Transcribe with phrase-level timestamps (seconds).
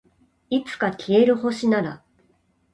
[0.49, 2.03] いつか消える星なら